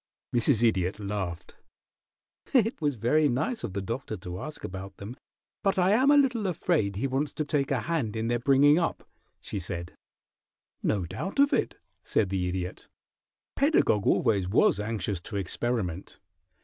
Mrs. 0.35 0.63
Idiot 0.67 0.99
laughed. 0.99 1.57
"It 2.55 2.81
was 2.81 2.95
very 2.95 3.29
nice 3.29 3.63
of 3.63 3.73
the 3.73 3.83
Doctor 3.83 4.17
to 4.17 4.41
ask 4.41 4.63
about 4.63 4.97
them, 4.97 5.15
but 5.61 5.77
I 5.77 5.91
am 5.91 6.09
a 6.09 6.17
little 6.17 6.47
afraid 6.47 6.95
he 6.95 7.05
wants 7.05 7.33
to 7.33 7.45
take 7.45 7.69
a 7.69 7.81
hand 7.81 8.15
in 8.15 8.27
their 8.27 8.39
bringing 8.39 8.79
up," 8.79 9.07
she 9.39 9.59
said. 9.59 9.93
"No 10.81 11.05
doubt 11.05 11.37
of 11.37 11.53
it," 11.53 11.77
said 12.03 12.29
the 12.29 12.47
Idiot. 12.49 12.87
"Pedagog 13.55 14.07
always 14.07 14.47
was 14.49 14.79
anxious 14.79 15.21
to 15.21 15.35
experiment. 15.37 16.17